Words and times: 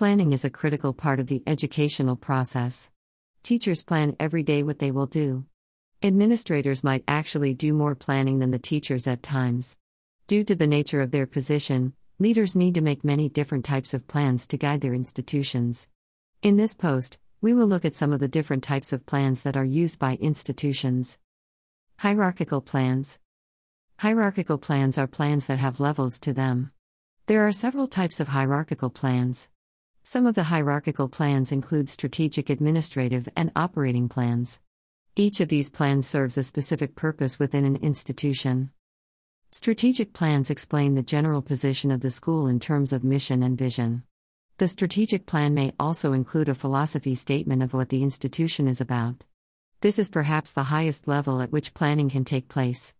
Planning 0.00 0.32
is 0.32 0.46
a 0.46 0.48
critical 0.48 0.94
part 0.94 1.20
of 1.20 1.26
the 1.26 1.42
educational 1.46 2.16
process. 2.16 2.90
Teachers 3.42 3.84
plan 3.84 4.16
every 4.18 4.42
day 4.42 4.62
what 4.62 4.78
they 4.78 4.90
will 4.90 5.04
do. 5.04 5.44
Administrators 6.02 6.82
might 6.82 7.04
actually 7.06 7.52
do 7.52 7.74
more 7.74 7.94
planning 7.94 8.38
than 8.38 8.50
the 8.50 8.58
teachers 8.58 9.06
at 9.06 9.22
times. 9.22 9.76
Due 10.26 10.42
to 10.44 10.54
the 10.54 10.66
nature 10.66 11.02
of 11.02 11.10
their 11.10 11.26
position, 11.26 11.92
leaders 12.18 12.56
need 12.56 12.76
to 12.76 12.80
make 12.80 13.04
many 13.04 13.28
different 13.28 13.62
types 13.62 13.92
of 13.92 14.08
plans 14.08 14.46
to 14.46 14.56
guide 14.56 14.80
their 14.80 14.94
institutions. 14.94 15.86
In 16.40 16.56
this 16.56 16.74
post, 16.74 17.18
we 17.42 17.52
will 17.52 17.66
look 17.66 17.84
at 17.84 17.94
some 17.94 18.14
of 18.14 18.20
the 18.20 18.26
different 18.26 18.64
types 18.64 18.94
of 18.94 19.04
plans 19.04 19.42
that 19.42 19.54
are 19.54 19.66
used 19.66 19.98
by 19.98 20.14
institutions. 20.14 21.18
Hierarchical 21.98 22.62
plans. 22.62 23.20
Hierarchical 23.98 24.56
plans 24.56 24.96
are 24.96 25.06
plans 25.06 25.44
that 25.44 25.58
have 25.58 25.78
levels 25.78 26.18
to 26.20 26.32
them. 26.32 26.72
There 27.26 27.46
are 27.46 27.52
several 27.52 27.86
types 27.86 28.18
of 28.18 28.28
hierarchical 28.28 28.88
plans. 28.88 29.50
Some 30.02 30.26
of 30.26 30.34
the 30.34 30.44
hierarchical 30.44 31.08
plans 31.08 31.52
include 31.52 31.88
strategic, 31.88 32.50
administrative, 32.50 33.28
and 33.36 33.52
operating 33.54 34.08
plans. 34.08 34.60
Each 35.14 35.40
of 35.40 35.48
these 35.48 35.70
plans 35.70 36.06
serves 36.06 36.38
a 36.38 36.42
specific 36.42 36.96
purpose 36.96 37.38
within 37.38 37.64
an 37.64 37.76
institution. 37.76 38.70
Strategic 39.50 40.12
plans 40.12 40.50
explain 40.50 40.94
the 40.94 41.02
general 41.02 41.42
position 41.42 41.90
of 41.90 42.00
the 42.00 42.10
school 42.10 42.46
in 42.46 42.60
terms 42.60 42.92
of 42.92 43.04
mission 43.04 43.42
and 43.42 43.58
vision. 43.58 44.04
The 44.58 44.68
strategic 44.68 45.26
plan 45.26 45.54
may 45.54 45.74
also 45.78 46.12
include 46.12 46.48
a 46.48 46.54
philosophy 46.54 47.14
statement 47.14 47.62
of 47.62 47.74
what 47.74 47.88
the 47.88 48.02
institution 48.02 48.68
is 48.68 48.80
about. 48.80 49.24
This 49.80 49.98
is 49.98 50.08
perhaps 50.08 50.52
the 50.52 50.64
highest 50.64 51.08
level 51.08 51.40
at 51.40 51.52
which 51.52 51.74
planning 51.74 52.08
can 52.10 52.24
take 52.24 52.48
place. 52.48 52.94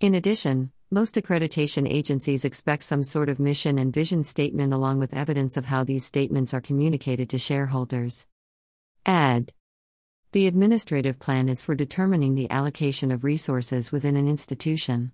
In 0.00 0.14
addition, 0.14 0.72
most 0.92 1.14
accreditation 1.14 1.90
agencies 1.90 2.44
expect 2.44 2.84
some 2.84 3.02
sort 3.02 3.30
of 3.30 3.40
mission 3.40 3.78
and 3.78 3.94
vision 3.94 4.22
statement 4.22 4.74
along 4.74 4.98
with 4.98 5.14
evidence 5.14 5.56
of 5.56 5.64
how 5.64 5.82
these 5.82 6.04
statements 6.04 6.52
are 6.52 6.60
communicated 6.60 7.30
to 7.30 7.38
shareholders. 7.38 8.26
Add. 9.06 9.54
The 10.32 10.46
administrative 10.46 11.18
plan 11.18 11.48
is 11.48 11.62
for 11.62 11.74
determining 11.74 12.34
the 12.34 12.50
allocation 12.50 13.10
of 13.10 13.24
resources 13.24 13.90
within 13.90 14.16
an 14.16 14.28
institution. 14.28 15.12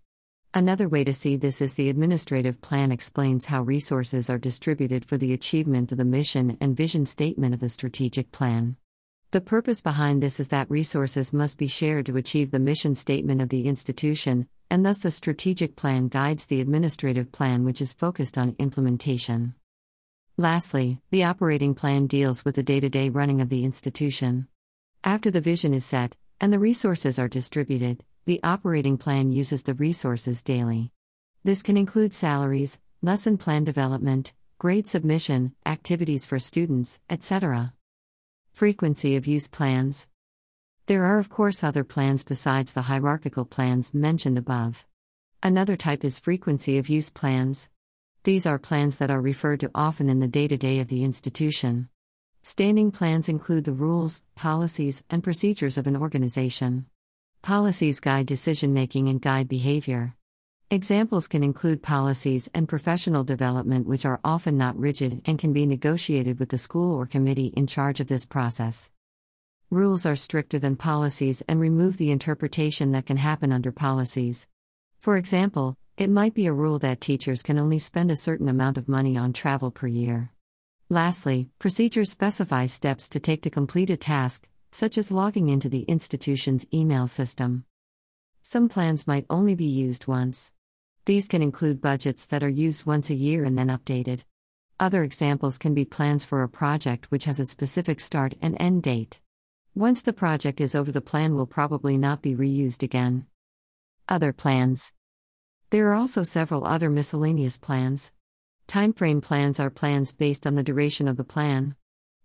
Another 0.53 0.89
way 0.89 1.05
to 1.05 1.13
see 1.13 1.37
this 1.37 1.63
is 1.63 1.75
the 1.75 1.89
administrative 1.89 2.61
plan 2.61 2.91
explains 2.91 3.47
how 3.47 3.63
resources 3.63 4.29
are 4.29 4.37
distributed 4.37 5.05
for 5.05 5.17
the 5.17 5.33
achievement 5.33 5.93
of 5.93 5.99
the 5.99 6.05
mission 6.05 6.59
and 6.61 6.77
vision 6.77 7.07
statement 7.07 7.55
of 7.55 7.61
the 7.61 7.69
strategic 7.69 8.33
plan. 8.33 8.77
The 9.31 9.41
purpose 9.41 9.81
behind 9.81 10.25
this 10.25 10.41
is 10.41 10.49
that 10.49 10.69
resources 10.69 11.33
must 11.33 11.57
be 11.57 11.69
shared 11.69 12.07
to 12.07 12.17
achieve 12.17 12.51
the 12.51 12.59
mission 12.59 12.97
statement 12.97 13.41
of 13.41 13.51
the 13.51 13.69
institution, 13.69 14.49
and 14.71 14.85
thus 14.85 14.99
the 14.99 15.11
strategic 15.11 15.77
plan 15.77 16.09
guides 16.09 16.47
the 16.47 16.61
administrative 16.61 17.33
plan, 17.33 17.65
which 17.65 17.81
is 17.81 17.93
focused 17.93 18.37
on 18.37 18.57
implementation. 18.59 19.55
Lastly, 20.37 21.01
the 21.11 21.25
operating 21.25 21.75
plan 21.75 22.07
deals 22.07 22.45
with 22.45 22.55
the 22.55 22.63
day 22.63 22.81
to 22.81 22.89
day 22.89 23.09
running 23.09 23.41
of 23.41 23.49
the 23.49 23.65
institution. 23.65 24.47
After 25.03 25.31
the 25.31 25.41
vision 25.41 25.75
is 25.75 25.85
set, 25.85 26.15
and 26.41 26.53
the 26.53 26.59
resources 26.59 27.19
are 27.19 27.29
distributed, 27.29 28.05
the 28.27 28.41
operating 28.45 28.99
plan 28.99 29.33
uses 29.33 29.63
the 29.63 29.75
resources 29.75 30.43
daily. 30.43 30.93
This 31.45 31.63
can 31.63 31.77
include 31.77 32.13
salaries, 32.15 32.81
lesson 33.01 33.39
plan 33.39 33.65
development, 33.65 34.33
grade 34.59 34.87
submission, 34.87 35.55
activities 35.65 36.27
for 36.27 36.39
students, 36.39 37.01
etc. 37.09 37.73
Frequency 38.53 39.17
of 39.17 39.27
use 39.27 39.49
plans. 39.49 40.07
There 40.89 41.05
are, 41.05 41.19
of 41.19 41.29
course, 41.29 41.63
other 41.63 41.85
plans 41.85 42.25
besides 42.25 42.73
the 42.73 42.89
hierarchical 42.89 43.45
plans 43.45 43.93
mentioned 43.93 44.39
above. 44.39 44.87
Another 45.43 45.77
type 45.77 46.03
is 46.03 46.19
frequency 46.19 46.79
of 46.79 46.89
use 46.89 47.11
plans. 47.11 47.69
These 48.25 48.47
are 48.47 48.59
plans 48.59 48.97
that 48.97 49.11
are 49.11 49.21
referred 49.21 49.61
to 49.61 49.71
often 49.75 50.09
in 50.09 50.21
the 50.21 50.27
day 50.27 50.49
to 50.49 50.57
day 50.57 50.81
of 50.81 50.89
the 50.89 51.05
institution. 51.05 51.91
Standing 52.41 52.91
plans 52.91 53.29
include 53.29 53.65
the 53.65 53.75
rules, 53.75 54.25
policies, 54.35 55.05
and 55.11 55.23
procedures 55.23 55.77
of 55.77 55.87
an 55.87 55.95
organization. 55.95 56.87
Policies 57.43 58.01
guide 58.01 58.25
decision 58.25 58.73
making 58.73 59.11
and 59.11 59.21
guide 59.21 59.47
behavior. 59.47 60.15
Examples 60.71 61.29
can 61.29 61.45
include 61.45 61.83
policies 61.83 62.49
and 62.55 62.67
professional 62.67 63.25
development, 63.25 63.87
which 63.87 64.07
are 64.07 64.21
often 64.25 64.57
not 64.57 64.79
rigid 64.79 65.21
and 65.27 65.39
can 65.39 65.53
be 65.53 65.67
negotiated 65.67 66.39
with 66.39 66.49
the 66.49 66.57
school 66.57 66.95
or 66.95 67.05
committee 67.05 67.53
in 67.55 67.67
charge 67.67 68.01
of 68.01 68.07
this 68.07 68.25
process. 68.25 68.91
Rules 69.71 70.07
are 70.07 70.17
stricter 70.17 70.59
than 70.59 70.77
policies 70.77 71.43
and 71.47 71.61
remove 71.61 71.99
the 71.99 72.11
interpretation 72.11 72.93
that 72.93 73.05
can 73.05 73.19
happen 73.19 73.53
under 73.53 73.71
policies. 73.71 74.49
For 74.99 75.19
example, 75.19 75.77
it 75.99 76.09
might 76.09 76.33
be 76.33 76.47
a 76.47 76.55
rule 76.55 76.79
that 76.79 77.03
teachers 77.03 77.43
can 77.43 77.59
only 77.59 77.79
spend 77.79 78.11
a 78.11 78.17
certain 78.17 78.49
amount 78.49 78.79
of 78.79 78.89
money 78.89 79.19
on 79.19 79.35
travel 79.35 79.71
per 79.71 79.87
year. 79.87 80.33
Lastly, 80.89 81.51
procedures 81.59 82.11
specify 82.11 82.65
steps 82.65 83.11
to 83.11 83.21
take 83.21 83.43
to 83.43 83.51
complete 83.51 83.91
a 83.91 83.99
task, 83.99 84.49
such 84.73 84.97
as 84.97 85.13
logging 85.13 85.51
into 85.51 85.69
the 85.69 85.83
institution's 85.83 86.65
email 86.73 87.07
system. 87.07 87.67
Some 88.43 88.71
plans 88.71 89.07
might 89.07 89.27
only 89.29 89.55
be 89.55 89.67
used 89.67 90.07
once. 90.07 90.51
These 91.05 91.29
can 91.29 91.43
include 91.43 91.83
budgets 91.83 92.25
that 92.25 92.43
are 92.43 92.49
used 92.49 92.87
once 92.87 93.11
a 93.11 93.15
year 93.15 93.45
and 93.45 93.59
then 93.59 93.69
updated. 93.69 94.25
Other 94.81 95.03
examples 95.03 95.59
can 95.59 95.75
be 95.75 95.85
plans 95.85 96.25
for 96.25 96.43
a 96.43 96.49
project 96.49 97.11
which 97.11 97.27
has 97.27 97.39
a 97.39 97.45
specific 97.45 98.01
start 98.01 98.35
and 98.41 98.57
end 98.59 98.83
date. 98.83 99.21
Once 99.75 100.03
the 100.03 100.13
project 100.13 100.61
is 100.61 100.75
over, 100.75 100.91
the 100.91 101.01
plan 101.01 101.35
will 101.35 101.47
probably 101.47 101.97
not 101.97 102.23
be 102.23 102.35
reused 102.35 102.83
again. 102.83 103.27
Other 104.09 104.33
plans. 104.33 104.93
There 105.71 105.89
are 105.89 105.95
also 105.95 106.23
several 106.23 106.65
other 106.65 106.91
miscellaneous 106.91 107.59
plans. 107.59 108.13
Timeframe 108.67 109.23
plans 109.23 109.61
are 109.61 109.71
plans 109.71 110.13
based 110.13 110.47
on 110.47 110.55
the 110.55 110.63
duration 110.63 111.09
of 111.09 111.17
the 111.17 111.25
plan. 111.25 111.77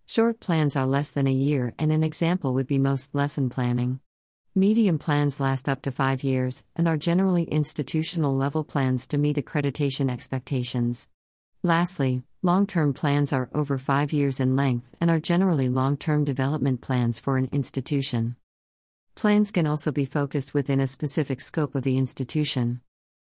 Short 0.06 0.40
plans 0.40 0.76
are 0.76 0.86
less 0.86 1.10
than 1.10 1.26
a 1.26 1.32
year, 1.32 1.74
and 1.78 1.90
an 1.90 2.02
example 2.02 2.54
would 2.54 2.66
be 2.66 2.78
most 2.78 3.14
lesson 3.14 3.48
planning. 3.48 4.00
Medium 4.54 4.98
plans 4.98 5.40
last 5.40 5.68
up 5.68 5.82
to 5.82 5.90
five 5.90 6.22
years 6.22 6.62
and 6.76 6.86
are 6.86 6.96
generally 6.96 7.44
institutional 7.44 8.36
level 8.36 8.62
plans 8.62 9.06
to 9.08 9.18
meet 9.18 9.36
accreditation 9.36 10.10
expectations. 10.10 11.08
Lastly, 11.62 12.22
long 12.44 12.66
term 12.66 12.92
plans 12.92 13.32
are 13.32 13.48
over 13.54 13.78
five 13.78 14.12
years 14.12 14.38
in 14.38 14.54
length 14.54 14.86
and 15.00 15.10
are 15.10 15.18
generally 15.18 15.66
long 15.66 15.96
term 15.96 16.24
development 16.24 16.82
plans 16.82 17.18
for 17.18 17.38
an 17.38 17.48
institution. 17.52 18.36
Plans 19.14 19.50
can 19.50 19.66
also 19.66 19.90
be 19.90 20.04
focused 20.04 20.52
within 20.52 20.78
a 20.78 20.86
specific 20.86 21.40
scope 21.40 21.74
of 21.74 21.84
the 21.84 21.96
institution. 21.96 22.82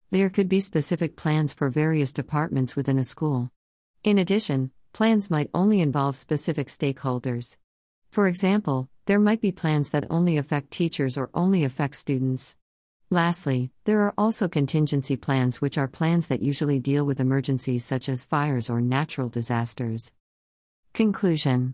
There 0.09 0.29
could 0.29 0.47
be 0.47 0.61
specific 0.61 1.17
plans 1.17 1.53
for 1.53 1.69
various 1.69 2.13
departments 2.13 2.77
within 2.77 2.97
a 2.97 3.03
school. 3.03 3.51
In 4.05 4.17
addition, 4.17 4.71
plans 4.93 5.29
might 5.29 5.49
only 5.53 5.81
involve 5.81 6.15
specific 6.15 6.69
stakeholders. 6.69 7.57
For 8.11 8.25
example, 8.25 8.87
there 9.05 9.19
might 9.19 9.41
be 9.41 9.51
plans 9.51 9.89
that 9.89 10.07
only 10.09 10.37
affect 10.37 10.71
teachers 10.71 11.17
or 11.17 11.29
only 11.33 11.65
affect 11.65 11.95
students. 11.95 12.55
Lastly, 13.11 13.71
there 13.85 14.01
are 14.01 14.13
also 14.19 14.47
contingency 14.47 15.17
plans, 15.17 15.59
which 15.59 15.79
are 15.79 15.87
plans 15.87 16.27
that 16.27 16.43
usually 16.43 16.77
deal 16.77 17.03
with 17.03 17.19
emergencies 17.19 17.83
such 17.83 18.07
as 18.07 18.23
fires 18.23 18.69
or 18.69 18.81
natural 18.81 19.29
disasters. 19.29 20.11
Conclusion 20.93 21.73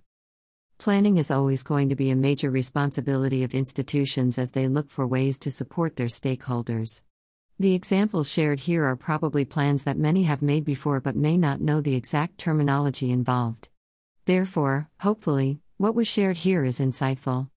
Planning 0.78 1.18
is 1.18 1.31
always 1.31 1.62
going 1.62 1.90
to 1.90 1.95
be 1.95 2.09
a 2.09 2.16
major 2.16 2.50
responsibility 2.50 3.44
of 3.44 3.53
institutions 3.53 4.38
as 4.38 4.51
they 4.51 4.69
look 4.69 4.90
for 4.90 5.06
ways 5.06 5.38
to 5.40 5.51
support 5.51 5.97
their 5.97 6.07
stakeholders. 6.07 7.01
The 7.59 7.74
examples 7.74 8.31
shared 8.31 8.62
here 8.62 8.85
are 8.85 8.95
probably 8.95 9.44
plans 9.44 9.84
that 9.84 9.97
many 9.97 10.24
have 10.24 10.41
made 10.41 10.63
before 10.63 11.01
but 11.01 11.18
may 11.18 11.38
not 11.38 11.59
know 11.59 11.81
the 11.81 11.95
exact 11.95 12.38
terminology 12.38 13.12
involved. 13.12 13.68
Therefore, 14.24 14.90
hopefully, 15.01 15.59
what 15.75 15.95
was 15.95 16.07
shared 16.07 16.38
here 16.38 16.63
is 16.63 16.79
insightful. 16.79 17.50